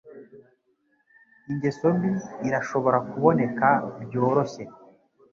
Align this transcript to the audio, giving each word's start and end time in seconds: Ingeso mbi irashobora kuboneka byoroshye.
Ingeso 1.51 1.85
mbi 1.95 2.11
irashobora 2.47 2.97
kuboneka 3.09 3.67
byoroshye. 4.03 4.63